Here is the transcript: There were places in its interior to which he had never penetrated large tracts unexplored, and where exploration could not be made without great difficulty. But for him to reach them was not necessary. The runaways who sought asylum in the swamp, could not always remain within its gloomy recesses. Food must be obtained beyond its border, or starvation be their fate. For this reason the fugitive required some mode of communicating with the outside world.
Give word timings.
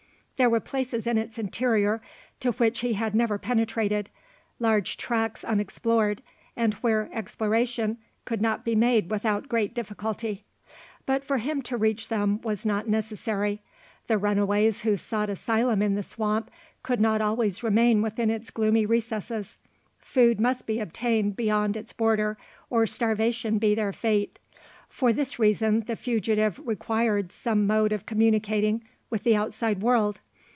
There 0.37 0.49
were 0.49 0.59
places 0.59 1.05
in 1.05 1.19
its 1.19 1.37
interior 1.37 2.01
to 2.39 2.53
which 2.53 2.79
he 2.79 2.93
had 2.93 3.13
never 3.13 3.37
penetrated 3.37 4.09
large 4.57 4.97
tracts 4.97 5.43
unexplored, 5.43 6.23
and 6.57 6.73
where 6.81 7.11
exploration 7.13 7.99
could 8.25 8.41
not 8.41 8.65
be 8.65 8.73
made 8.73 9.11
without 9.11 9.47
great 9.47 9.75
difficulty. 9.75 10.43
But 11.05 11.23
for 11.23 11.37
him 11.37 11.61
to 11.61 11.77
reach 11.77 12.07
them 12.07 12.41
was 12.41 12.65
not 12.65 12.87
necessary. 12.89 13.61
The 14.07 14.17
runaways 14.17 14.81
who 14.81 14.97
sought 14.97 15.29
asylum 15.29 15.79
in 15.83 15.93
the 15.93 16.01
swamp, 16.01 16.49
could 16.81 16.99
not 16.99 17.21
always 17.21 17.61
remain 17.61 18.01
within 18.01 18.31
its 18.31 18.49
gloomy 18.49 18.87
recesses. 18.87 19.57
Food 19.99 20.39
must 20.39 20.65
be 20.65 20.79
obtained 20.79 21.35
beyond 21.35 21.77
its 21.77 21.93
border, 21.93 22.35
or 22.67 22.87
starvation 22.87 23.59
be 23.59 23.75
their 23.75 23.93
fate. 23.93 24.39
For 24.89 25.13
this 25.13 25.37
reason 25.37 25.81
the 25.81 25.95
fugitive 25.95 26.59
required 26.65 27.31
some 27.31 27.67
mode 27.67 27.91
of 27.91 28.07
communicating 28.07 28.83
with 29.11 29.21
the 29.21 29.35
outside 29.35 29.83
world. 29.83 30.19